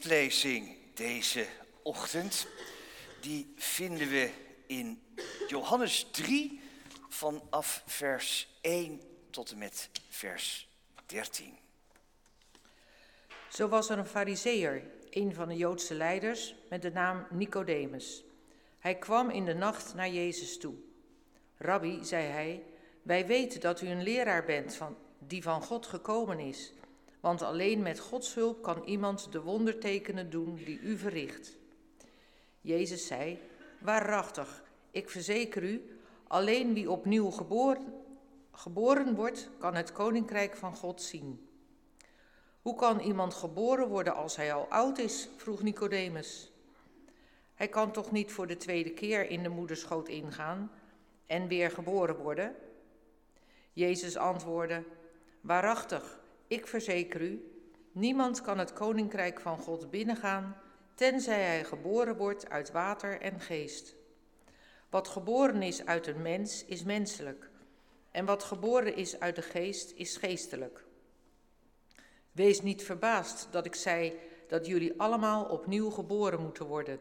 schriftlezing 0.00 0.76
deze 0.94 1.46
ochtend, 1.82 2.46
die 3.20 3.52
vinden 3.56 4.08
we 4.08 4.30
in 4.66 5.02
Johannes 5.48 6.06
3 6.10 6.60
vanaf 7.08 7.82
vers 7.86 8.48
1 8.60 9.00
tot 9.30 9.50
en 9.50 9.58
met 9.58 9.90
vers 10.08 10.68
13. 11.06 11.54
Zo 13.50 13.68
was 13.68 13.90
er 13.90 13.98
een 13.98 14.06
fariseer, 14.06 14.82
een 15.10 15.34
van 15.34 15.48
de 15.48 15.56
Joodse 15.56 15.94
leiders, 15.94 16.54
met 16.68 16.82
de 16.82 16.90
naam 16.90 17.26
Nicodemus. 17.30 18.24
Hij 18.78 18.94
kwam 18.94 19.30
in 19.30 19.44
de 19.44 19.54
nacht 19.54 19.94
naar 19.94 20.10
Jezus 20.10 20.58
toe. 20.58 20.74
Rabbi, 21.56 22.04
zei 22.04 22.26
hij, 22.26 22.62
wij 23.02 23.26
weten 23.26 23.60
dat 23.60 23.80
u 23.80 23.88
een 23.88 24.02
leraar 24.02 24.44
bent 24.44 24.74
van, 24.74 24.96
die 25.18 25.42
van 25.42 25.62
God 25.62 25.86
gekomen 25.86 26.38
is. 26.38 26.72
Want 27.20 27.42
alleen 27.42 27.82
met 27.82 28.00
Gods 28.00 28.34
hulp 28.34 28.62
kan 28.62 28.82
iemand 28.84 29.32
de 29.32 29.42
wondertekenen 29.42 30.30
doen 30.30 30.54
die 30.54 30.80
u 30.80 30.98
verricht. 30.98 31.56
Jezus 32.60 33.06
zei, 33.06 33.38
waarachtig, 33.78 34.62
ik 34.90 35.10
verzeker 35.10 35.62
u, 35.62 36.00
alleen 36.26 36.74
wie 36.74 36.90
opnieuw 36.90 37.30
geboren, 37.30 37.94
geboren 38.50 39.14
wordt, 39.14 39.48
kan 39.58 39.74
het 39.74 39.92
koninkrijk 39.92 40.56
van 40.56 40.76
God 40.76 41.02
zien. 41.02 41.48
Hoe 42.62 42.74
kan 42.74 43.00
iemand 43.00 43.34
geboren 43.34 43.88
worden 43.88 44.14
als 44.14 44.36
hij 44.36 44.52
al 44.52 44.66
oud 44.68 44.98
is? 44.98 45.28
vroeg 45.36 45.62
Nicodemus. 45.62 46.52
Hij 47.54 47.68
kan 47.68 47.92
toch 47.92 48.10
niet 48.10 48.32
voor 48.32 48.46
de 48.46 48.56
tweede 48.56 48.90
keer 48.90 49.30
in 49.30 49.42
de 49.42 49.48
moederschoot 49.48 50.08
ingaan 50.08 50.70
en 51.26 51.48
weer 51.48 51.70
geboren 51.70 52.16
worden? 52.16 52.54
Jezus 53.72 54.16
antwoordde: 54.16 54.84
Waarachtig, 55.40 56.19
ik 56.50 56.66
verzeker 56.66 57.20
u, 57.20 57.50
niemand 57.92 58.40
kan 58.40 58.58
het 58.58 58.72
koninkrijk 58.72 59.40
van 59.40 59.58
God 59.58 59.90
binnengaan 59.90 60.56
tenzij 60.94 61.42
hij 61.42 61.64
geboren 61.64 62.16
wordt 62.16 62.48
uit 62.48 62.70
water 62.70 63.20
en 63.20 63.40
geest. 63.40 63.94
Wat 64.88 65.08
geboren 65.08 65.62
is 65.62 65.86
uit 65.86 66.06
een 66.06 66.22
mens 66.22 66.64
is 66.64 66.82
menselijk, 66.82 67.50
en 68.10 68.24
wat 68.24 68.42
geboren 68.42 68.96
is 68.96 69.20
uit 69.20 69.36
de 69.36 69.42
geest 69.42 69.92
is 69.94 70.16
geestelijk. 70.16 70.84
Wees 72.32 72.62
niet 72.62 72.82
verbaasd 72.82 73.48
dat 73.50 73.66
ik 73.66 73.74
zei 73.74 74.18
dat 74.48 74.66
jullie 74.66 75.00
allemaal 75.00 75.44
opnieuw 75.44 75.90
geboren 75.90 76.40
moeten 76.40 76.66
worden. 76.66 77.00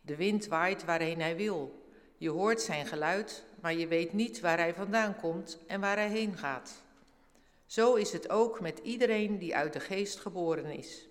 De 0.00 0.16
wind 0.16 0.46
waait 0.46 0.84
waarheen 0.84 1.20
hij 1.20 1.36
wil. 1.36 1.88
Je 2.16 2.30
hoort 2.30 2.60
zijn 2.60 2.86
geluid, 2.86 3.44
maar 3.60 3.74
je 3.74 3.86
weet 3.86 4.12
niet 4.12 4.40
waar 4.40 4.58
hij 4.58 4.74
vandaan 4.74 5.16
komt 5.16 5.58
en 5.66 5.80
waar 5.80 5.96
hij 5.96 6.08
heen 6.08 6.36
gaat. 6.36 6.83
Zo 7.66 7.94
is 7.94 8.12
het 8.12 8.30
ook 8.30 8.60
met 8.60 8.78
iedereen 8.78 9.38
die 9.38 9.56
uit 9.56 9.72
de 9.72 9.80
geest 9.80 10.18
geboren 10.20 10.70
is. 10.70 11.08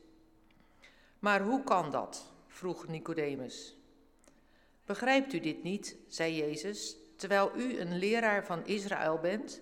Maar 1.19 1.41
hoe 1.41 1.63
kan 1.63 1.91
dat? 1.91 2.31
vroeg 2.47 2.87
Nicodemus. 2.87 3.77
Begrijpt 4.85 5.33
u 5.33 5.39
dit 5.39 5.63
niet, 5.63 5.95
zei 6.07 6.35
Jezus, 6.35 6.97
terwijl 7.15 7.51
u 7.55 7.79
een 7.79 7.97
leraar 7.97 8.45
van 8.45 8.65
Israël 8.65 9.19
bent? 9.19 9.61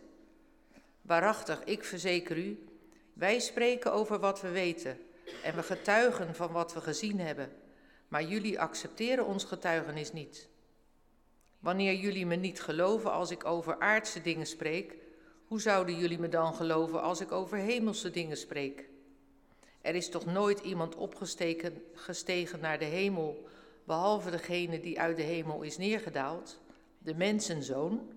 Waarachtig, 1.02 1.64
ik 1.64 1.83
verzeker 1.83 2.38
u, 2.38 2.66
wij 3.14 3.39
spreken 3.39 3.94
over 3.94 4.20
wat 4.20 4.42
we 4.42 4.50
weten 4.50 5.00
en 5.44 5.55
we 5.55 5.64
getuigen 5.64 6.36
van 6.36 6.52
wat 6.52 6.73
we 6.73 6.81
gezien 6.81 7.20
hebben, 7.20 7.52
maar 8.08 8.23
jullie 8.23 8.59
accepteren 8.59 9.26
ons 9.26 9.44
getuigenis 9.44 10.11
niet. 10.11 10.50
Wanneer 11.59 11.94
jullie 11.94 12.26
me 12.26 12.36
niet 12.36 12.61
geloven 12.61 13.11
als 13.11 13.31
ik 13.31 13.45
over 13.45 13.80
aardse 13.80 14.22
dingen 14.22 14.45
spreek, 14.45 14.95
hoe 15.52 15.62
zouden 15.62 15.98
jullie 15.98 16.20
me 16.20 16.30
dan 16.30 16.54
geloven 16.54 17.02
als 17.02 17.22
ik 17.22 17.32
over 17.32 17.58
hemelse 17.58 18.12
dingen 18.12 18.38
spreek? 18.38 18.90
Er 19.82 19.96
is 19.96 20.10
toch 20.10 20.26
nooit 20.26 20.60
iemand 20.60 20.96
opgestegen 20.96 21.84
gestegen 21.94 22.60
naar 22.60 22.80
de 22.80 22.86
hemel, 22.86 23.48
behalve 23.84 24.30
degene 24.30 24.80
die 24.80 25.00
uit 25.00 25.18
de 25.18 25.24
hemel 25.24 25.62
is 25.62 25.78
neergedaald, 25.78 26.62
de 26.98 27.16
mensenzoon? 27.16 28.12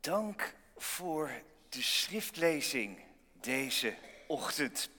Dank 0.00 0.54
voor 0.76 1.30
de 1.68 1.82
schriftlezing 1.82 2.98
deze 3.40 3.94
ochtend. 4.26 4.90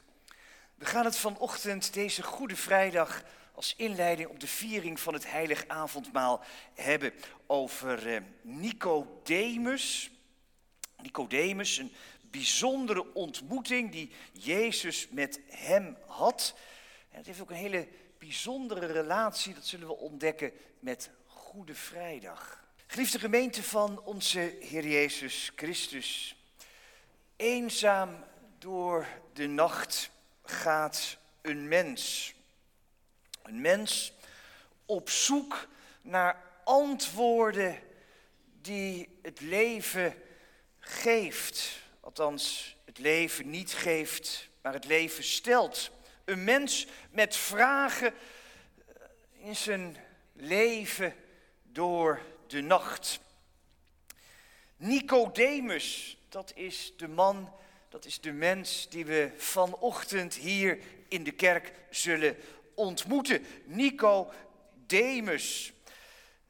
We 0.75 0.85
gaan 0.85 1.05
het 1.05 1.17
vanochtend, 1.17 1.93
deze 1.93 2.23
Goede 2.23 2.55
Vrijdag, 2.55 3.23
als 3.53 3.73
inleiding 3.77 4.29
op 4.29 4.39
de 4.39 4.47
viering 4.47 4.99
van 4.99 5.13
het 5.13 5.31
Heilig 5.31 5.67
Avondmaal 5.67 6.43
hebben 6.73 7.13
over 7.47 8.07
eh, 8.07 8.21
Nicodemus. 8.41 10.12
Nicodemus, 11.03 11.77
een 11.77 11.93
bijzondere 12.31 13.13
ontmoeting 13.13 13.91
die 13.91 14.11
Jezus 14.31 15.07
met 15.09 15.39
hem 15.47 15.97
had. 16.07 16.55
En 17.09 17.17
het 17.17 17.25
heeft 17.25 17.41
ook 17.41 17.49
een 17.49 17.55
hele 17.55 17.87
bijzondere 18.17 18.85
relatie, 18.85 19.53
dat 19.53 19.65
zullen 19.65 19.87
we 19.87 19.97
ontdekken, 19.97 20.51
met 20.79 21.09
Goede 21.27 21.75
Vrijdag. 21.75 22.63
Geliefde 22.87 23.19
gemeente 23.19 23.63
van 23.63 24.01
onze 24.03 24.57
Heer 24.59 24.87
Jezus 24.87 25.51
Christus. 25.55 26.35
Eenzaam 27.35 28.23
door 28.57 29.07
de 29.33 29.47
nacht 29.47 30.09
gaat 30.43 31.17
een 31.41 31.67
mens. 31.67 32.33
Een 33.43 33.61
mens 33.61 34.13
op 34.85 35.09
zoek 35.09 35.67
naar 36.01 36.41
antwoorden 36.63 37.79
die 38.61 39.19
het 39.21 39.39
leven 39.39 40.15
geeft. 40.83 41.81
Althans, 41.99 42.75
het 42.85 42.97
leven 42.97 43.49
niet 43.49 43.73
geeft, 43.73 44.49
maar 44.61 44.73
het 44.73 44.85
leven 44.85 45.23
stelt. 45.23 45.91
Een 46.25 46.43
mens 46.43 46.87
met 47.11 47.35
vragen 47.35 48.13
in 49.31 49.55
zijn 49.55 49.97
leven 50.33 51.15
door 51.63 52.21
de 52.47 52.61
nacht. 52.61 53.19
Nicodemus, 54.75 56.17
dat 56.29 56.51
is 56.55 56.93
de 56.97 57.07
man 57.07 57.53
dat 57.93 58.05
is 58.05 58.21
de 58.21 58.31
mens 58.31 58.89
die 58.89 59.05
we 59.05 59.31
vanochtend 59.37 60.33
hier 60.33 60.79
in 61.07 61.23
de 61.23 61.31
kerk 61.31 61.73
zullen 61.89 62.37
ontmoeten. 62.75 63.45
Nico 63.65 64.31
Demus. 64.73 65.73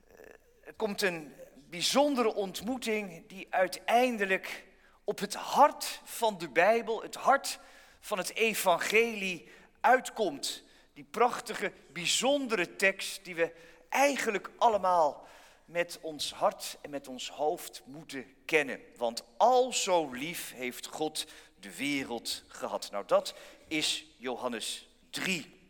Eh, 0.08 0.18
er 0.64 0.74
komt 0.74 1.02
een 1.02 1.34
bijzondere 1.74 2.34
ontmoeting 2.34 3.28
die 3.28 3.48
uiteindelijk 3.50 4.66
op 5.04 5.20
het 5.20 5.34
hart 5.34 6.02
van 6.04 6.38
de 6.38 6.50
Bijbel, 6.50 7.02
het 7.02 7.16
hart 7.16 7.60
van 8.00 8.18
het 8.18 8.36
evangelie 8.36 9.50
uitkomt. 9.82 10.64
Die 10.94 11.04
prachtige, 11.04 11.72
bijzondere 11.94 12.76
tekst 12.76 13.26
die 13.26 13.36
we 13.36 13.54
eigenlijk 13.90 14.52
allemaal 14.58 15.28
met 15.66 16.00
ons 16.02 16.34
hart 16.34 16.78
en 16.82 16.90
met 16.90 17.08
ons 17.08 17.30
hoofd 17.30 17.82
moeten 17.86 18.26
kennen. 18.46 18.80
Want 18.98 19.24
al 19.38 19.74
zo 19.74 20.12
lief 20.12 20.54
heeft 20.54 20.88
God 20.88 21.26
de 21.60 21.76
wereld 21.76 22.44
gehad. 22.48 22.92
Nou, 22.92 23.06
dat 23.08 23.36
is 23.68 24.06
Johannes 24.18 24.90
3. 25.10 25.70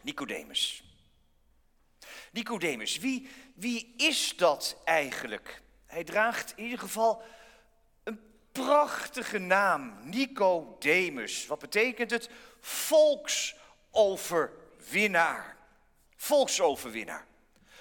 Nicodemus. 0.00 0.84
Nicodemus, 2.32 2.98
wie, 2.98 3.28
wie 3.54 3.94
is 3.96 4.36
dat 4.36 4.76
eigenlijk? 4.84 5.62
Hij 5.86 6.04
draagt 6.04 6.52
in 6.56 6.64
ieder 6.64 6.78
geval 6.78 7.22
een 8.04 8.20
prachtige 8.52 9.38
naam, 9.38 9.98
Nicodemus. 10.02 11.46
Wat 11.46 11.58
betekent 11.58 12.10
het? 12.10 12.30
Volksoverwinnaar. 12.60 15.56
Volksoverwinnaar. 16.16 17.26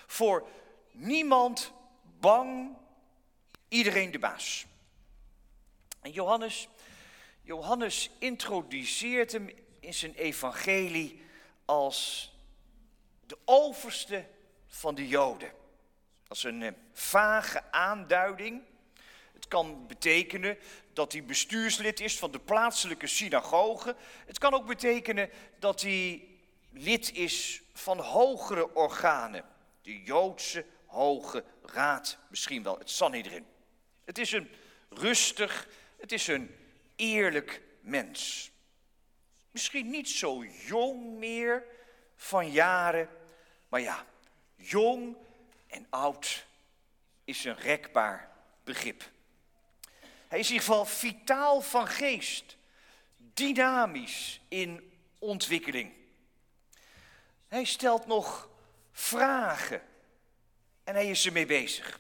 Voor 0.08 0.48
Niemand 0.92 1.72
bang, 2.20 2.78
iedereen 3.68 4.12
de 4.12 4.20
baas. 4.20 4.66
En 6.02 6.12
Johannes, 6.12 6.68
Johannes 7.42 8.10
introduceert 8.20 9.32
hem 9.32 9.50
in 9.80 9.94
zijn 9.94 10.14
evangelie 10.14 11.22
als 11.66 12.32
de 13.26 13.38
overste 13.46 14.26
van 14.68 14.96
de 14.96 15.08
Joden. 15.08 15.52
Dat 16.32 16.40
is 16.40 16.46
een 16.46 16.64
eh, 16.64 16.72
vage 16.94 17.72
aanduiding. 17.72 18.62
Het 19.34 19.48
kan 19.48 19.88
betekenen 19.88 20.58
dat 20.94 21.12
hij 21.12 21.24
bestuurslid 21.24 22.00
is 22.00 22.20
van 22.20 22.32
de 22.32 22.40
plaatselijke 22.40 23.08
synagoge. 23.08 23.96
Het 24.26 24.38
kan 24.38 24.54
ook 24.54 24.66
betekenen 24.66 25.30
dat 25.60 25.82
hij 25.82 26.28
lid 26.70 27.14
is 27.14 27.62
van 27.74 28.00
hogere 28.00 28.74
organen, 28.74 29.46
de 29.82 30.04
Joodse 30.04 30.66
Hoge 30.86 31.44
Raad, 31.64 32.18
misschien 32.28 32.64
wel 32.64 32.78
het 32.78 32.90
Sanhedrin. 32.90 33.46
Het 34.06 34.18
is 34.18 34.32
een 34.32 34.50
rustig, 34.90 35.68
het 35.98 36.12
is 36.12 36.28
een 36.28 36.56
eerlijk 36.96 37.62
mens. 37.82 38.52
Misschien 39.50 39.90
niet 39.90 40.10
zo 40.10 40.46
jong 40.46 41.18
meer 41.18 41.64
van 42.16 42.52
jaren, 42.52 43.10
maar 43.70 43.82
ja, 43.82 44.06
jong 44.56 45.16
en 45.72 45.88
oud 45.90 46.46
is 47.24 47.44
een 47.44 47.58
rekbaar 47.58 48.32
begrip. 48.64 49.10
Hij 50.28 50.40
is 50.40 50.48
in 50.48 50.54
ieder 50.54 50.68
geval 50.68 50.86
vitaal 50.86 51.62
van 51.62 51.88
geest, 51.88 52.58
dynamisch 53.18 54.42
in 54.48 54.92
ontwikkeling. 55.20 55.94
Hij 57.48 57.64
stelt 57.64 58.06
nog 58.06 58.50
vragen 58.92 59.82
en 60.84 60.94
hij 60.94 61.10
is 61.10 61.26
ermee 61.26 61.46
bezig. 61.46 62.00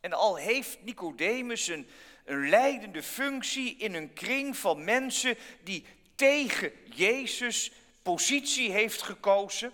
En 0.00 0.12
al 0.12 0.36
heeft 0.36 0.82
Nicodemus 0.82 1.66
een, 1.66 1.88
een 2.24 2.48
leidende 2.48 3.02
functie 3.02 3.76
in 3.76 3.94
een 3.94 4.12
kring 4.12 4.56
van 4.56 4.84
mensen 4.84 5.36
die 5.62 5.86
tegen 6.14 6.72
Jezus 6.94 7.72
positie 8.02 8.70
heeft 8.70 9.02
gekozen, 9.02 9.72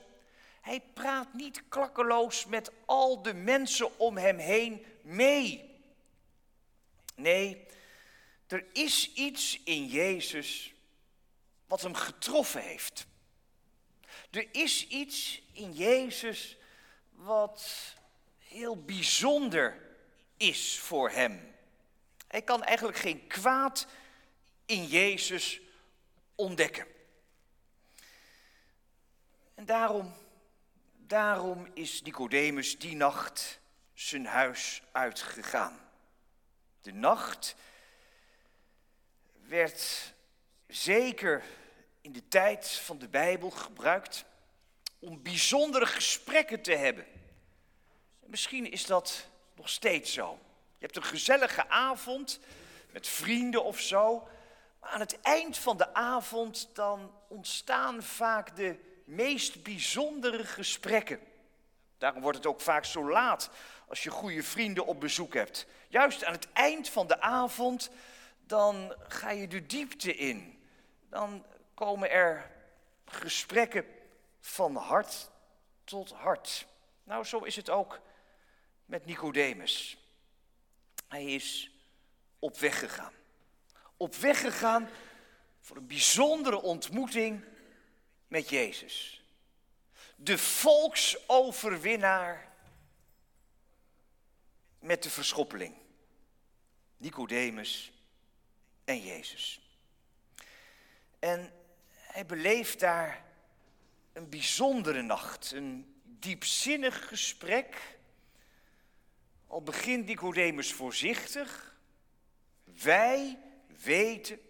hij 0.65 0.81
praat 0.81 1.33
niet 1.33 1.63
klakkeloos 1.69 2.47
met 2.47 2.71
al 2.85 3.23
de 3.23 3.35
mensen 3.35 3.99
om 3.99 4.17
hem 4.17 4.39
heen 4.39 4.87
mee. 5.03 5.81
Nee, 7.15 7.67
er 8.47 8.67
is 8.73 9.13
iets 9.13 9.61
in 9.65 9.87
Jezus 9.87 10.75
wat 11.67 11.81
hem 11.81 11.95
getroffen 11.95 12.63
heeft. 12.63 13.07
Er 14.31 14.49
is 14.53 14.87
iets 14.87 15.43
in 15.53 15.73
Jezus 15.73 16.57
wat 17.11 17.95
heel 18.39 18.83
bijzonder 18.83 19.97
is 20.37 20.79
voor 20.79 21.11
hem. 21.11 21.55
Hij 22.29 22.43
kan 22.43 22.63
eigenlijk 22.63 22.99
geen 22.99 23.27
kwaad 23.27 23.87
in 24.67 24.87
Jezus 24.87 25.61
ontdekken. 26.35 26.87
En 29.55 29.67
daarom, 29.67 30.23
daarom 31.07 31.67
is 31.75 32.03
Nicodemus 32.03 32.79
die 32.79 32.97
nacht 32.97 33.61
zijn 33.95 34.27
huis 34.27 34.83
uitgegaan. 34.93 35.81
De 36.81 36.93
nacht 36.93 37.55
werd 39.47 40.15
zeker 40.67 41.45
in 42.01 42.13
de 42.13 42.29
tijd 42.29 42.71
van 42.71 42.99
de 42.99 43.09
Bijbel 43.09 43.51
gebruikt 43.51 44.25
om 44.99 45.23
bijzondere 45.23 45.87
gesprekken 45.87 46.63
te 46.63 46.75
hebben. 46.75 47.07
Misschien 48.21 48.71
is 48.71 48.87
dat 48.87 49.29
nog 49.55 49.69
steeds 49.69 50.13
zo. 50.13 50.39
Je 50.79 50.85
hebt 50.85 50.97
een 50.97 51.03
gezellige 51.03 51.69
avond 51.69 52.41
met 52.91 53.09
vrienden 53.09 53.65
of 53.65 53.81
zo. 53.81 54.29
Maar 54.81 54.91
aan 54.91 55.01
het 55.01 55.21
eind 55.21 55.59
van 55.59 55.77
de 55.77 55.95
avond 55.95 56.69
dan 56.73 57.15
ontstaan 57.29 58.03
vaak 58.03 58.57
de 58.57 58.94
meest 59.05 59.63
bijzondere 59.63 60.45
gesprekken. 60.45 61.21
Daarom 61.99 62.23
wordt 62.23 62.37
het 62.37 62.47
ook 62.47 62.61
vaak 62.61 62.85
zo 62.85 63.11
laat 63.11 63.51
als 63.89 64.03
je 64.03 64.11
goede 64.11 64.43
vrienden 64.43 64.87
op 64.87 65.01
bezoek 65.01 65.35
hebt. 65.35 65.67
Juist 65.89 66.25
aan 66.25 66.33
het 66.33 66.53
eind 66.53 66.89
van 66.89 67.07
de 67.07 67.21
avond, 67.21 67.91
dan 68.47 68.95
ga 69.09 69.31
je 69.31 69.49
de 69.49 69.67
diepte 69.67 70.17
in. 70.17 70.63
Dan 71.09 71.45
komen 71.75 72.11
er 72.11 72.51
gesprekken 73.05 73.87
van 74.41 74.77
hart 74.77 75.31
tot 75.85 76.11
hart. 76.11 76.67
Nou, 77.05 77.25
zo 77.25 77.39
is 77.39 77.57
het 77.57 77.71
ook 77.71 78.01
met 78.85 79.07
Nicodemus. 79.07 79.99
Hij 81.09 81.25
is 81.25 81.71
op 82.39 82.59
weg 82.59 82.79
gegaan. 82.79 83.13
Op 83.97 84.15
weg 84.15 84.41
gegaan 84.41 84.89
voor 85.61 85.77
een 85.77 85.87
bijzondere 85.87 86.63
ontmoeting 86.63 87.45
met 88.35 88.49
Jezus. 88.49 89.23
De 90.17 90.39
volksoverwinnaar 90.39 92.53
met 94.79 95.03
de 95.03 95.11
verschoppeling. 95.11 95.75
Nicodemus 96.97 97.93
en 98.85 99.01
Jezus. 99.01 99.61
En 101.19 101.53
hij 101.93 102.27
beleeft 102.27 102.81
daar 102.81 103.25
een 104.13 104.29
bijzondere 104.29 105.03
nacht, 105.03 105.53
een 105.53 106.01
diepzinnig 106.03 107.09
gesprek. 107.09 107.99
Al 109.47 109.63
begint 109.63 110.07
Nicodemus 110.07 110.73
voorzichtig. 110.73 111.77
Wij 112.65 113.39
weten 113.83 114.41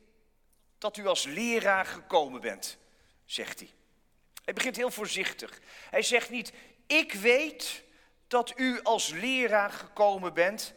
dat 0.79 0.97
u 0.97 1.07
als 1.07 1.25
leraar 1.25 1.87
gekomen 1.87 2.41
bent, 2.41 2.79
zegt 3.25 3.61
hij. 3.61 3.71
Hij 4.45 4.55
begint 4.55 4.77
heel 4.77 4.91
voorzichtig. 4.91 5.61
Hij 5.91 6.03
zegt 6.03 6.31
niet, 6.31 6.53
ik 6.87 7.13
weet 7.13 7.83
dat 8.27 8.53
u 8.57 8.83
als 8.83 9.09
leraar 9.09 9.71
gekomen 9.71 10.35
bent. 10.35 10.75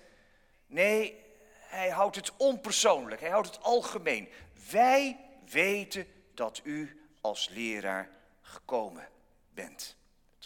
Nee, 0.67 1.25
hij 1.59 1.89
houdt 1.89 2.15
het 2.15 2.31
onpersoonlijk, 2.38 3.21
hij 3.21 3.29
houdt 3.29 3.47
het 3.47 3.61
algemeen. 3.61 4.29
Wij 4.71 5.17
weten 5.49 6.07
dat 6.33 6.61
u 6.63 7.01
als 7.21 7.49
leraar 7.49 8.09
gekomen 8.41 9.09
bent. 9.50 9.95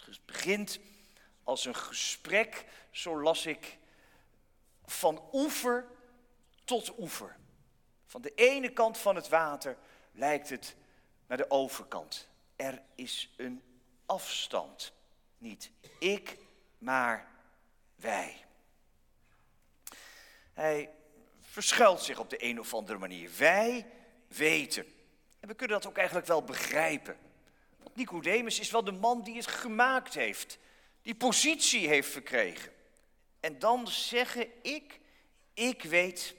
Het 0.04 0.20
begint 0.26 0.78
als 1.44 1.64
een 1.64 1.76
gesprek, 1.76 2.64
zo 2.90 3.20
las 3.20 3.46
ik, 3.46 3.78
van 4.84 5.28
oever 5.32 5.86
tot 6.64 6.98
oever. 6.98 7.36
Van 8.06 8.22
de 8.22 8.34
ene 8.34 8.72
kant 8.72 8.98
van 8.98 9.16
het 9.16 9.28
water 9.28 9.76
lijkt 10.12 10.48
het 10.48 10.76
naar 11.32 11.40
de 11.40 11.50
overkant. 11.50 12.28
Er 12.56 12.82
is 12.94 13.30
een 13.36 13.62
afstand. 14.06 14.92
Niet 15.38 15.70
ik, 15.98 16.36
maar 16.78 17.28
wij. 17.94 18.44
Hij 20.52 20.90
verschuilt 21.40 22.02
zich 22.02 22.18
op 22.18 22.30
de 22.30 22.44
een 22.44 22.60
of 22.60 22.74
andere 22.74 22.98
manier. 22.98 23.30
Wij 23.38 23.86
weten. 24.28 24.84
En 25.40 25.48
we 25.48 25.54
kunnen 25.54 25.80
dat 25.80 25.90
ook 25.90 25.96
eigenlijk 25.96 26.26
wel 26.26 26.44
begrijpen. 26.44 27.16
Nicodemus 27.92 28.60
is 28.60 28.70
wel 28.70 28.84
de 28.84 28.92
man 28.92 29.22
die 29.22 29.36
het 29.36 29.46
gemaakt 29.46 30.14
heeft, 30.14 30.58
die 31.02 31.14
positie 31.14 31.88
heeft 31.88 32.10
verkregen. 32.10 32.72
En 33.40 33.58
dan 33.58 33.88
zeggen 33.88 34.46
ik, 34.62 35.00
ik 35.54 35.82
weet. 35.82 36.34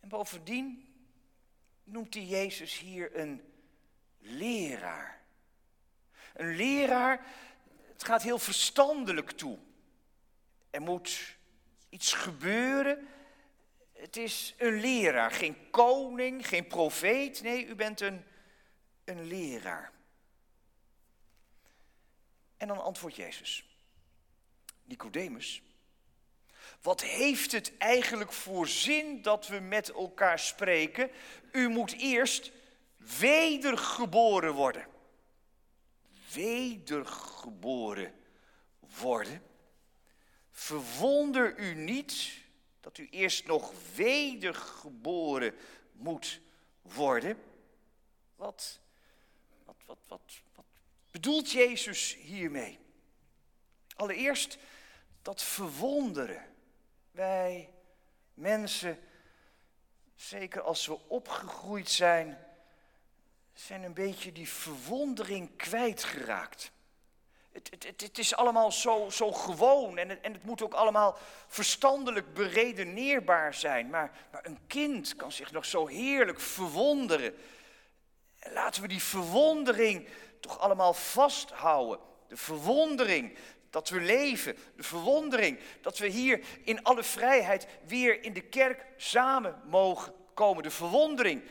En 0.00 0.08
bovendien 0.08 0.89
noemt 1.92 2.14
hij 2.14 2.24
Jezus 2.24 2.78
hier 2.78 3.16
een 3.16 3.42
leraar. 4.18 5.20
Een 6.34 6.56
leraar, 6.56 7.26
het 7.92 8.04
gaat 8.04 8.22
heel 8.22 8.38
verstandelijk 8.38 9.30
toe. 9.30 9.58
Er 10.70 10.80
moet 10.80 11.36
iets 11.88 12.12
gebeuren. 12.12 13.08
Het 13.92 14.16
is 14.16 14.54
een 14.58 14.80
leraar, 14.80 15.30
geen 15.30 15.70
koning, 15.70 16.48
geen 16.48 16.66
profeet. 16.66 17.42
Nee, 17.42 17.66
u 17.66 17.74
bent 17.74 18.00
een, 18.00 18.24
een 19.04 19.24
leraar. 19.24 19.92
En 22.56 22.68
dan 22.68 22.82
antwoordt 22.82 23.16
Jezus. 23.16 23.64
Nicodemus, 24.84 25.62
wat 26.82 27.02
heeft 27.02 27.52
het 27.52 27.76
eigenlijk 27.78 28.32
voor 28.32 28.68
zin 28.68 29.22
dat 29.22 29.46
we 29.46 29.58
met 29.58 29.90
elkaar 29.90 30.38
spreken? 30.38 31.10
U 31.52 31.68
moet 31.68 31.92
eerst 31.92 32.50
wedergeboren 33.18 34.54
worden. 34.54 34.86
Wedergeboren 36.32 38.14
worden? 38.98 39.42
Verwonder 40.50 41.58
u 41.58 41.74
niet 41.74 42.38
dat 42.80 42.98
u 42.98 43.08
eerst 43.10 43.46
nog 43.46 43.72
wedergeboren 43.94 45.54
moet 45.92 46.40
worden. 46.82 47.42
Wat, 48.36 48.80
wat, 49.64 49.76
wat, 49.86 49.98
wat, 50.08 50.20
wat 50.54 50.64
bedoelt 51.10 51.50
Jezus 51.50 52.14
hiermee? 52.14 52.78
Allereerst 53.94 54.58
dat 55.22 55.42
verwonderen. 55.42 56.49
Wij 57.20 57.70
mensen, 58.34 58.98
zeker 60.14 60.60
als 60.60 60.86
we 60.86 60.98
opgegroeid 61.08 61.90
zijn, 61.90 62.46
zijn 63.52 63.82
een 63.82 63.94
beetje 63.94 64.32
die 64.32 64.48
verwondering 64.48 65.56
kwijtgeraakt. 65.56 66.72
Het, 67.52 67.70
het, 67.70 68.00
het, 68.00 68.18
is 68.18 68.34
allemaal 68.34 68.72
zo, 68.72 69.10
zo 69.10 69.32
gewoon 69.32 69.98
en 69.98 70.08
het, 70.08 70.20
en 70.20 70.32
het 70.32 70.44
moet 70.44 70.62
ook 70.62 70.74
allemaal 70.74 71.18
verstandelijk 71.46 72.34
beredeneerbaar 72.34 73.54
zijn. 73.54 73.90
Maar, 73.90 74.26
maar 74.32 74.46
een 74.46 74.66
kind 74.66 75.16
kan 75.16 75.32
zich 75.32 75.52
nog 75.52 75.64
zo 75.64 75.86
heerlijk 75.86 76.40
verwonderen. 76.40 77.34
laten 78.40 78.82
we 78.82 78.88
die 78.88 79.02
verwondering 79.02 80.08
toch 80.40 80.58
allemaal 80.58 80.94
vasthouden. 80.94 81.98
De 82.28 82.36
verwondering 82.36 83.36
dat 83.70 83.88
we 83.88 84.00
leven, 84.00 84.56
de 84.76 84.82
verwondering 84.82 85.60
dat 85.80 85.98
we 85.98 86.06
hier 86.08 86.44
in 86.64 86.82
alle 86.82 87.02
vrijheid 87.02 87.66
weer 87.86 88.22
in 88.22 88.32
de 88.32 88.40
kerk 88.40 88.86
samen 88.96 89.62
mogen 89.64 90.14
komen. 90.34 90.62
De 90.62 90.70
verwondering 90.70 91.42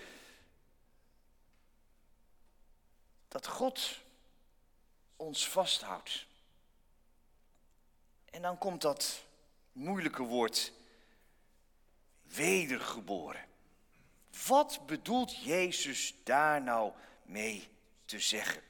dat 3.27 3.47
God 3.47 3.97
ons 5.15 5.49
vasthoudt. 5.49 6.25
En 8.25 8.41
dan 8.41 8.57
komt 8.57 8.81
dat 8.81 9.23
moeilijke 9.71 10.23
woord 10.23 10.71
wedergeboren. 12.23 13.45
Wat 14.47 14.85
bedoelt 14.85 15.43
Jezus 15.43 16.15
daar 16.23 16.61
nou 16.61 16.91
mee 17.23 17.67
te 18.05 18.19
zeggen? 18.19 18.61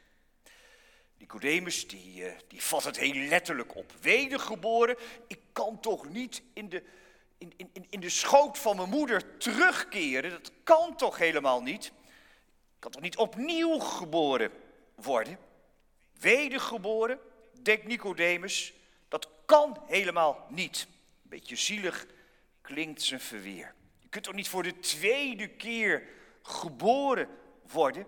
Nicodemus 1.19 1.87
die, 1.87 2.21
uh, 2.21 2.31
die 2.47 2.63
vat 2.63 2.83
het 2.83 2.97
heel 2.97 3.27
letterlijk 3.27 3.75
op. 3.75 3.93
Wedergeboren, 4.01 4.97
ik 5.27 5.39
kan 5.51 5.79
toch 5.79 6.09
niet 6.09 6.41
in 6.53 6.69
de, 6.69 6.83
in, 7.37 7.53
in, 7.57 7.85
in 7.89 7.99
de 7.99 8.09
schoot 8.09 8.57
van 8.57 8.75
mijn 8.75 8.89
moeder 8.89 9.37
terugkeren? 9.37 10.31
Dat 10.31 10.51
kan 10.63 10.95
toch 10.95 11.17
helemaal 11.17 11.61
niet? 11.61 11.85
Ik 11.85 12.79
kan 12.79 12.91
toch 12.91 13.01
niet 13.01 13.17
opnieuw 13.17 13.79
geboren 13.79 14.51
worden? 14.95 15.37
Wedergeboren, 16.19 17.19
denkt 17.61 17.85
Nicodemus, 17.85 18.73
dat 19.07 19.29
kan 19.45 19.83
helemaal 19.87 20.45
niet. 20.49 20.87
Een 21.23 21.29
beetje 21.29 21.55
zielig 21.55 22.05
klinkt 22.61 23.01
zijn 23.01 23.19
verweer. 23.19 23.73
Je 23.99 24.09
kunt 24.09 24.23
toch 24.23 24.33
niet 24.33 24.49
voor 24.49 24.63
de 24.63 24.79
tweede 24.79 25.47
keer 25.47 26.07
geboren 26.41 27.27
worden? 27.71 28.05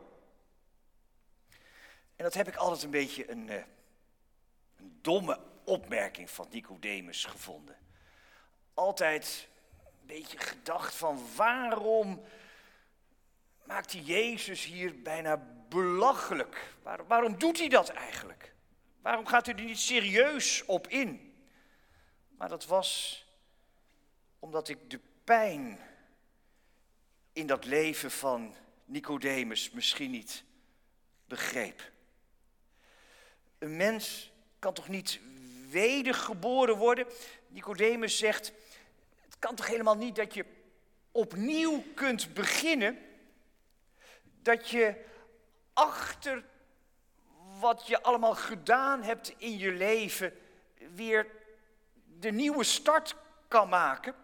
En 2.21 2.27
dat 2.27 2.35
heb 2.35 2.47
ik 2.47 2.55
altijd 2.55 2.83
een 2.83 2.89
beetje 2.89 3.31
een, 3.31 3.47
uh, 3.47 3.55
een 4.77 4.99
domme 5.01 5.39
opmerking 5.63 6.29
van 6.29 6.47
Nicodemus 6.51 7.25
gevonden. 7.25 7.77
Altijd 8.73 9.47
een 9.83 10.07
beetje 10.07 10.37
gedacht 10.37 10.95
van 10.95 11.19
waarom 11.35 12.23
maakt 13.63 13.91
hij 13.91 14.01
Jezus 14.01 14.63
hier 14.63 15.01
bijna 15.01 15.37
belachelijk? 15.69 16.75
Waarom, 16.83 17.07
waarom 17.07 17.39
doet 17.39 17.57
hij 17.57 17.67
dat 17.67 17.89
eigenlijk? 17.89 18.53
Waarom 19.01 19.25
gaat 19.27 19.45
hij 19.45 19.55
er 19.55 19.63
niet 19.63 19.79
serieus 19.79 20.65
op 20.65 20.87
in? 20.87 21.35
Maar 22.37 22.49
dat 22.49 22.65
was 22.65 23.25
omdat 24.39 24.69
ik 24.69 24.89
de 24.89 24.99
pijn 25.23 25.79
in 27.33 27.47
dat 27.47 27.65
leven 27.65 28.11
van 28.11 28.55
Nicodemus 28.85 29.71
misschien 29.71 30.11
niet 30.11 30.43
begreep. 31.25 31.91
Een 33.62 33.75
mens 33.75 34.32
kan 34.60 34.74
toch 34.74 34.88
niet 34.88 35.20
wedergeboren 35.70 36.77
worden? 36.77 37.08
Nicodemus 37.48 38.18
zegt, 38.18 38.51
het 39.20 39.39
kan 39.39 39.56
toch 39.56 39.68
helemaal 39.68 39.98
niet 39.98 40.15
dat 40.15 40.34
je 40.34 40.46
opnieuw 41.12 41.84
kunt 41.96 42.34
beginnen? 42.34 43.00
Dat 44.41 44.70
je 44.70 45.06
achter 45.74 46.44
wat 47.60 47.88
je 47.88 48.01
allemaal 48.01 48.36
gedaan 48.36 49.03
hebt 49.03 49.34
in 49.38 49.58
je 49.58 49.72
leven 49.72 50.34
weer 50.94 51.27
de 52.20 52.32
nieuwe 52.32 52.63
start 52.63 53.15
kan 53.48 53.70
maken? 53.70 54.15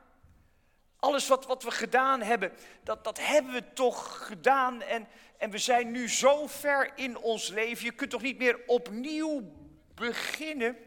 Alles 0.99 1.27
wat, 1.27 1.45
wat 1.45 1.63
we 1.63 1.71
gedaan 1.71 2.21
hebben, 2.21 2.53
dat, 2.83 3.03
dat 3.03 3.19
hebben 3.19 3.53
we 3.53 3.73
toch 3.73 4.25
gedaan. 4.25 4.81
En, 4.81 5.07
en 5.37 5.49
we 5.49 5.57
zijn 5.57 5.91
nu 5.91 6.09
zo 6.09 6.47
ver 6.47 6.91
in 6.95 7.17
ons 7.17 7.47
leven. 7.47 7.85
Je 7.85 7.91
kunt 7.91 8.09
toch 8.09 8.21
niet 8.21 8.37
meer 8.37 8.59
opnieuw 8.65 9.51
beginnen? 9.93 10.77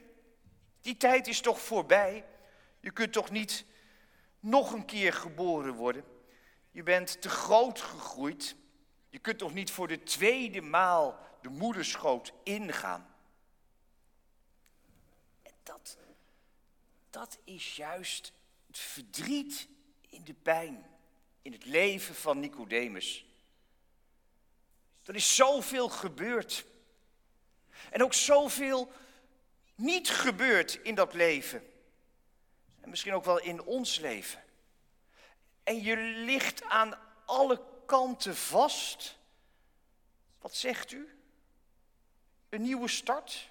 Die 0.81 0.97
tijd 0.97 1.27
is 1.27 1.41
toch 1.41 1.61
voorbij? 1.61 2.25
Je 2.81 2.91
kunt 2.91 3.13
toch 3.13 3.31
niet 3.31 3.65
nog 4.41 4.73
een 4.73 4.85
keer 4.85 5.13
geboren 5.13 5.75
worden? 5.75 6.05
Je 6.71 6.83
bent 6.83 7.23
te 7.23 7.29
groot 7.29 7.81
gegroeid. 7.81 8.57
Je 9.09 9.19
kunt 9.19 9.39
toch 9.39 9.55
niet 9.55 9.71
voor 9.71 9.89
de 9.89 10.03
tweede 10.03 10.61
maal 10.61 11.19
de 11.43 11.49
moederschoot 11.49 12.33
ingaan? 12.43 13.15
En 15.43 15.53
dat, 15.63 15.99
dat 17.11 17.39
is 17.45 17.77
juist 17.77 18.33
het 18.67 18.79
verdriet 18.79 19.69
in 20.11 20.25
de 20.25 20.35
pijn, 20.35 20.87
in 21.43 21.53
het 21.53 21.65
leven 21.65 22.15
van 22.15 22.41
Nicodemus. 22.41 23.25
Er 25.05 25.15
is 25.15 25.35
zoveel 25.37 25.89
gebeurd. 25.89 26.65
En 27.91 28.03
ook 28.03 28.15
zoveel 28.15 28.93
niet 29.75 30.11
gebeurd 30.11 30.75
in 30.75 30.95
dat 30.95 31.15
leven. 31.15 31.73
En 32.81 32.91
misschien 32.91 33.15
ook 33.15 33.25
wel 33.25 33.41
in 33.41 33.63
ons 33.63 33.99
leven. 33.99 34.43
En 35.63 35.83
je 35.83 35.97
ligt 35.97 36.63
aan 36.63 36.99
alle 37.25 37.63
kanten 37.87 38.37
vast. 38.37 39.19
Wat 40.39 40.55
zegt 40.55 40.93
u? 40.93 41.19
Een 42.49 42.63
nieuwe 42.63 42.89
start? 42.89 43.51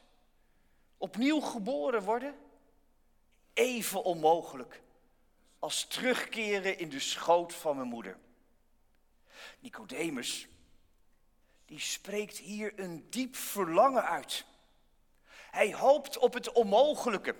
Opnieuw 0.97 1.39
geboren 1.39 2.03
worden? 2.03 2.35
Even 3.53 4.03
onmogelijk 4.03 4.81
als 5.59 5.87
terugkeren 5.87 6.77
in 6.77 6.89
de 6.89 6.99
schoot 6.99 7.53
van 7.53 7.75
mijn 7.75 7.87
moeder. 7.87 8.17
Nicodemus, 9.59 10.47
die 11.65 11.79
spreekt 11.79 12.37
hier 12.37 12.79
een 12.79 13.09
diep 13.09 13.35
verlangen 13.35 14.05
uit. 14.05 14.45
Hij 15.51 15.73
hoopt 15.73 16.17
op 16.17 16.33
het 16.33 16.51
onmogelijke. 16.51 17.35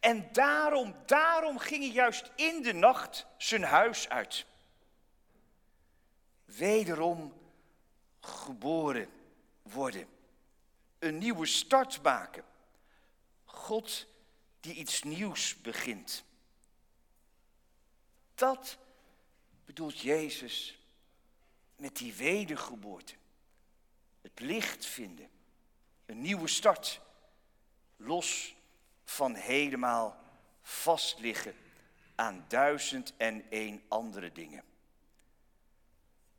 En 0.00 0.32
daarom, 0.32 0.94
daarom 1.06 1.58
ging 1.58 1.84
hij 1.84 1.92
juist 1.92 2.30
in 2.34 2.62
de 2.62 2.72
nacht 2.72 3.26
zijn 3.36 3.62
huis 3.62 4.08
uit. 4.08 4.46
Wederom 6.44 7.40
geboren 8.20 9.08
worden. 9.62 10.08
Een 10.98 11.18
nieuwe 11.18 11.46
start 11.46 12.02
maken. 12.02 12.44
God 13.44 14.06
die 14.60 14.74
iets 14.74 15.02
nieuws 15.02 15.60
begint. 15.60 16.24
Dat 18.40 18.78
bedoelt 19.64 19.98
Jezus 19.98 20.78
met 21.76 21.96
die 21.96 22.14
wedergeboorte. 22.14 23.14
Het 24.20 24.40
licht 24.40 24.86
vinden. 24.86 25.28
Een 26.06 26.20
nieuwe 26.20 26.48
start. 26.48 27.00
Los 27.96 28.54
van 29.04 29.34
helemaal 29.34 30.20
vastliggen 30.62 31.54
aan 32.14 32.44
duizend 32.48 33.12
en 33.16 33.50
één 33.50 33.82
andere 33.88 34.32
dingen. 34.32 34.64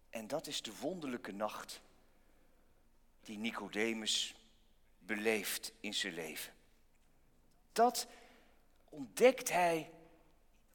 En 0.09 0.27
dat 0.27 0.47
is 0.47 0.61
de 0.61 0.77
wonderlijke 0.77 1.31
nacht 1.31 1.81
die 3.21 3.37
Nicodemus 3.37 4.35
beleeft 4.99 5.71
in 5.79 5.93
zijn 5.93 6.13
leven. 6.13 6.53
Dat 7.71 8.07
ontdekt 8.89 9.51
hij 9.51 9.91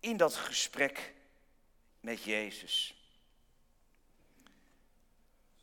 in 0.01 0.17
dat 0.17 0.35
gesprek 0.35 1.15
met 2.07 2.23
Jezus. 2.23 2.95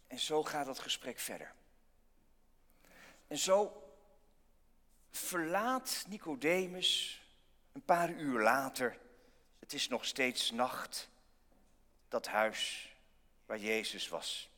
En 0.08 0.20
zo 0.20 0.44
gaat 0.44 0.66
dat 0.66 0.80
gesprek 0.80 1.20
verder. 1.20 1.54
En 3.28 3.38
zo 3.38 3.84
verlaat 5.12 6.06
Nicodemus 6.08 7.22
een 7.72 7.84
paar 7.84 8.10
uur 8.10 8.42
later, 8.42 9.00
het 9.60 9.74
is 9.74 9.88
nog 9.88 10.06
steeds 10.06 10.52
nacht, 10.52 11.10
dat 12.08 12.28
huis 12.28 12.90
waar 13.46 13.60
Jezus 13.60 14.08
was. 14.08 14.50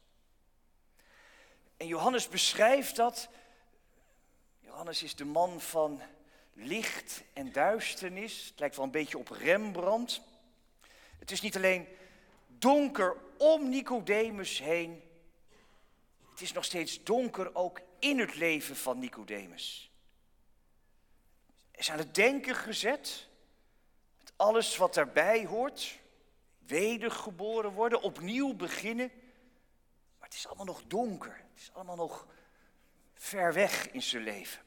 En 1.78 1.88
Johannes 1.88 2.28
beschrijft 2.28 2.96
dat. 2.96 3.30
Johannes 4.60 5.04
is 5.04 5.16
de 5.16 5.26
man 5.26 5.62
van 5.62 6.02
licht 6.54 7.24
en 7.34 7.52
duisternis. 7.52 8.46
Het 8.46 8.60
lijkt 8.60 8.76
wel 8.76 8.86
een 8.86 8.92
beetje 8.92 9.18
op 9.18 9.30
Rembrandt. 9.30 10.22
Het 11.20 11.32
is 11.32 11.42
niet 11.42 11.56
alleen 11.56 11.88
donker 12.48 13.16
om 13.38 13.70
Nicodemus 13.70 14.60
heen. 14.60 15.04
Het 16.30 16.42
is 16.42 16.52
nog 16.52 16.66
steeds 16.66 17.04
donker 17.04 17.56
ook 17.56 17.82
in 18.00 18.20
het 18.20 18.36
leven 18.36 18.76
van 18.76 19.00
Nicodemus. 19.00 19.92
Hij 21.72 21.80
is 21.80 21.92
aan 21.92 21.98
het 21.98 22.16
denken 22.16 22.56
gezet. 22.56 23.28
Met 24.18 24.34
alles 24.36 24.78
wat 24.78 24.94
daarbij 24.94 25.46
hoort. 25.46 26.00
Wedergeboren 26.60 27.72
worden, 27.72 28.02
opnieuw 28.02 28.54
beginnen. 28.54 29.12
Maar 30.18 30.28
het 30.28 30.34
is 30.34 30.48
allemaal 30.48 30.66
nog 30.66 30.84
donker. 30.84 31.36
Het 31.54 31.62
is 31.62 31.74
allemaal 31.74 31.96
nog 31.96 32.28
ver 33.14 33.54
weg 33.54 33.92
in 33.92 34.02
zijn 34.02 34.24
leven. 34.24 34.64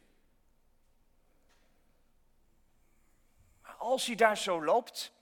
Maar 3.62 3.74
als 3.74 4.06
hij 4.06 4.14
daar 4.14 4.36
zo 4.36 4.64
loopt, 4.64 5.12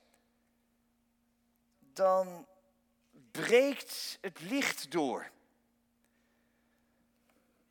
dan 1.96 2.46
breekt 3.30 4.18
het 4.20 4.40
licht 4.40 4.90
door. 4.90 5.30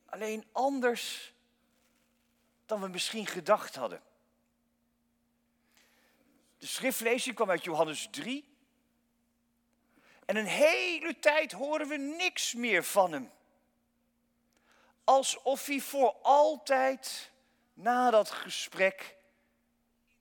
Alleen 0.05 0.45
anders 0.51 1.33
dan 2.65 2.81
we 2.81 2.87
misschien 2.87 3.25
gedacht 3.25 3.75
hadden. 3.75 4.01
De 6.57 6.65
schriftlezing 6.67 7.35
kwam 7.35 7.49
uit 7.49 7.63
Johannes 7.63 8.07
3. 8.11 8.53
En 10.25 10.35
een 10.35 10.45
hele 10.45 11.19
tijd 11.19 11.51
horen 11.51 11.87
we 11.87 11.97
niks 11.97 12.53
meer 12.53 12.83
van 12.83 13.11
hem. 13.11 13.31
Alsof 15.03 15.65
hij 15.65 15.79
voor 15.79 16.11
altijd 16.21 17.31
na 17.73 18.09
dat 18.11 18.29
gesprek 18.29 19.15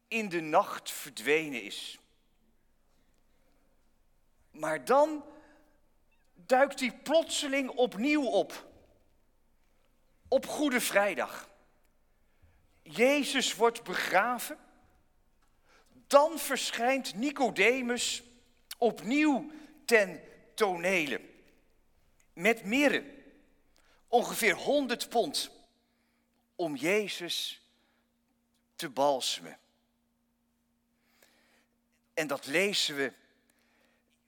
in 0.08 0.28
de 0.28 0.40
nacht 0.40 0.90
verdwenen 0.90 1.62
is. 1.62 1.98
Maar 4.54 4.84
dan 4.84 5.24
duikt 6.34 6.80
hij 6.80 6.92
plotseling 6.92 7.70
opnieuw 7.70 8.24
op. 8.24 8.68
Op 10.28 10.46
Goede 10.46 10.80
Vrijdag. 10.80 11.48
Jezus 12.82 13.54
wordt 13.54 13.82
begraven. 13.82 14.58
Dan 16.06 16.38
verschijnt 16.38 17.14
Nicodemus 17.14 18.22
opnieuw 18.78 19.50
ten 19.84 20.22
tonele. 20.54 21.20
Met 22.32 22.64
mirre, 22.64 23.04
ongeveer 24.08 24.54
100 24.54 25.08
pond, 25.08 25.50
om 26.54 26.76
Jezus 26.76 27.62
te 28.76 28.88
balsemen. 28.88 29.58
En 32.14 32.26
dat 32.26 32.46
lezen 32.46 32.96
we 32.96 33.12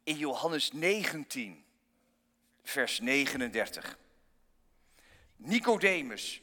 in 0.06 0.16
Johannes 0.16 0.72
19, 0.72 1.64
vers 2.62 3.00
39. 3.00 3.98
Nicodemus, 5.36 6.40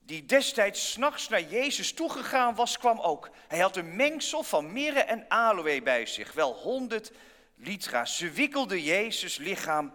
die 0.00 0.26
destijds 0.26 0.92
s'nachts 0.92 1.28
naar 1.28 1.42
Jezus 1.42 1.92
toegegaan 1.92 2.54
was, 2.54 2.78
kwam 2.78 3.00
ook. 3.00 3.30
Hij 3.48 3.58
had 3.58 3.76
een 3.76 3.96
mengsel 3.96 4.42
van 4.42 4.72
mirre 4.72 5.00
en 5.00 5.24
aloë 5.28 5.82
bij 5.82 6.06
zich, 6.06 6.32
wel 6.32 6.54
honderd 6.54 7.12
litra. 7.54 8.04
Ze 8.04 8.30
wikkelde 8.30 8.82
Jezus 8.82 9.36
lichaam 9.36 9.92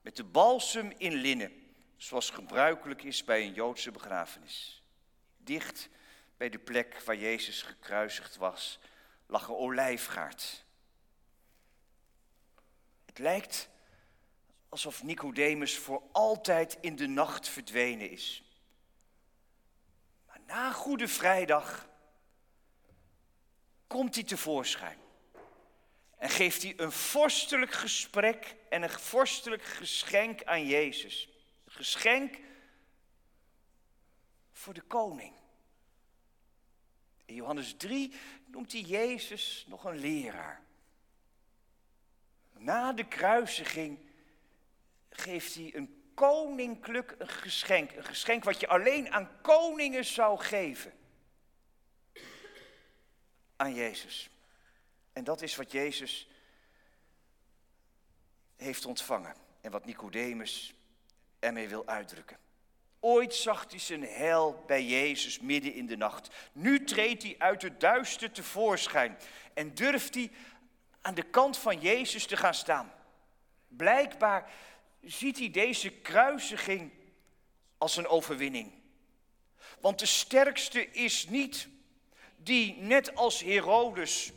met 0.00 0.16
de 0.16 0.24
balsem 0.24 0.92
in 0.96 1.14
linnen, 1.14 1.52
zoals 1.96 2.30
gebruikelijk 2.30 3.02
is 3.02 3.24
bij 3.24 3.42
een 3.42 3.54
Joodse 3.54 3.90
begrafenis. 3.90 4.82
Dicht 5.36 5.88
bij 6.36 6.48
de 6.48 6.58
plek 6.58 7.00
waar 7.04 7.16
Jezus 7.16 7.62
gekruisigd 7.62 8.36
was, 8.36 8.78
lag 9.26 9.48
een 9.48 9.54
olijfgaard. 9.54 10.64
Het 13.16 13.24
lijkt 13.24 13.68
alsof 14.68 15.02
Nicodemus 15.02 15.78
voor 15.78 16.02
altijd 16.12 16.78
in 16.80 16.96
de 16.96 17.06
nacht 17.06 17.48
verdwenen 17.48 18.10
is. 18.10 18.42
Maar 20.26 20.40
na 20.46 20.72
Goede 20.72 21.08
Vrijdag 21.08 21.88
komt 23.86 24.14
hij 24.14 24.24
tevoorschijn. 24.24 24.98
En 26.18 26.30
geeft 26.30 26.62
hij 26.62 26.72
een 26.76 26.92
vorstelijk 26.92 27.72
gesprek 27.72 28.56
en 28.68 28.82
een 28.82 28.90
vorstelijk 28.90 29.62
geschenk 29.62 30.44
aan 30.44 30.66
Jezus. 30.66 31.28
Een 31.64 31.72
geschenk 31.72 32.38
voor 34.52 34.74
de 34.74 34.82
koning. 34.82 35.34
In 37.24 37.34
Johannes 37.34 37.74
3 37.76 38.12
noemt 38.46 38.72
hij 38.72 38.80
Jezus 38.80 39.64
nog 39.68 39.84
een 39.84 39.98
leraar. 39.98 40.65
Na 42.66 42.92
de 42.92 43.04
kruisiging 43.04 43.98
geeft 45.10 45.54
hij 45.54 45.70
een 45.74 46.10
koninklijk 46.14 47.14
geschenk. 47.18 47.92
Een 47.92 48.04
geschenk 48.04 48.44
wat 48.44 48.60
je 48.60 48.68
alleen 48.68 49.12
aan 49.12 49.40
koningen 49.40 50.04
zou 50.04 50.38
geven. 50.38 50.92
Aan 53.56 53.74
Jezus. 53.74 54.30
En 55.12 55.24
dat 55.24 55.42
is 55.42 55.56
wat 55.56 55.72
Jezus 55.72 56.28
heeft 58.56 58.86
ontvangen. 58.86 59.34
En 59.60 59.70
wat 59.70 59.84
Nicodemus 59.84 60.74
ermee 61.38 61.68
wil 61.68 61.86
uitdrukken. 61.86 62.38
Ooit 63.00 63.34
zag 63.34 63.70
hij 63.70 63.78
zijn 63.78 64.02
hel 64.02 64.64
bij 64.66 64.84
Jezus 64.84 65.40
midden 65.40 65.74
in 65.74 65.86
de 65.86 65.96
nacht. 65.96 66.34
Nu 66.52 66.84
treedt 66.84 67.22
hij 67.22 67.34
uit 67.38 67.62
het 67.62 67.80
duister 67.80 68.30
tevoorschijn 68.30 69.18
en 69.54 69.74
durft 69.74 70.14
hij 70.14 70.30
aan 71.06 71.14
de 71.14 71.22
kant 71.22 71.58
van 71.58 71.80
Jezus 71.80 72.26
te 72.26 72.36
gaan 72.36 72.54
staan. 72.54 72.92
Blijkbaar 73.68 74.50
ziet 75.02 75.38
hij 75.38 75.50
deze 75.50 75.90
kruisiging 75.90 76.90
als 77.78 77.96
een 77.96 78.06
overwinning. 78.06 78.72
Want 79.80 79.98
de 79.98 80.06
sterkste 80.06 80.90
is 80.90 81.28
niet 81.28 81.68
die, 82.36 82.76
net 82.76 83.14
als 83.14 83.40
Herodes, 83.40 84.32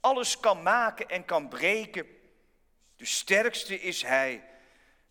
alles 0.00 0.40
kan 0.40 0.62
maken 0.62 1.08
en 1.08 1.24
kan 1.24 1.48
breken. 1.48 2.06
De 2.96 3.06
sterkste 3.06 3.80
is 3.80 4.02
hij 4.02 4.44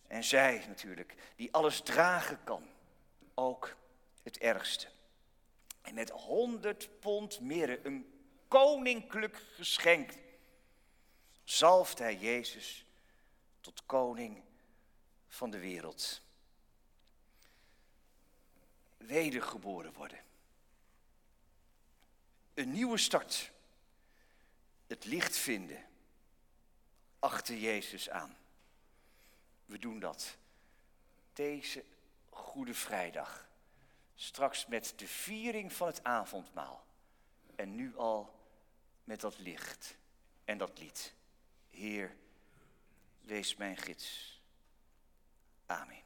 en 0.08 0.24
zij 0.24 0.64
natuurlijk, 0.68 1.16
die 1.36 1.54
alles 1.54 1.82
dragen 1.82 2.40
kan 2.44 2.70
ook 3.34 3.76
het 4.24 4.38
ergste. 4.38 4.88
En 5.82 5.94
met 5.94 6.10
honderd 6.10 6.90
pond 7.00 7.40
mirre, 7.40 7.80
een 7.84 8.14
koninklijk 8.48 9.42
geschenk, 9.56 10.12
zalft 11.44 12.00
hij 12.00 12.18
Jezus 12.18 12.86
tot 13.62 13.86
koning 13.86 14.44
van 15.28 15.50
de 15.50 15.60
wereld. 15.60 16.22
Wedergeboren 18.98 19.94
worden. 19.94 20.24
Een 22.54 22.72
nieuwe 22.72 22.98
start. 22.98 23.52
Het 24.88 25.06
licht 25.06 25.38
vinden. 25.38 25.86
Achter 27.20 27.58
Jezus 27.58 28.10
aan. 28.10 28.38
We 29.66 29.80
doen 29.80 30.00
dat. 30.00 30.38
Deze 31.34 31.84
Goede 32.30 32.74
Vrijdag. 32.74 33.48
Straks 34.16 34.66
met 34.66 34.94
de 34.96 35.08
viering 35.08 35.74
van 35.74 35.88
het 35.88 36.04
avondmaal. 36.04 36.86
En 37.56 37.76
nu 37.76 37.98
al 37.98 38.40
met 39.04 39.22
dat 39.22 39.38
licht 39.38 39.96
en 40.46 40.58
dat 40.58 40.80
lied. 40.80 41.14
Heer, 41.74 42.16
wees 43.22 43.56
mijn 43.56 43.78
gids. 43.78 44.42
Amen. 45.66 46.03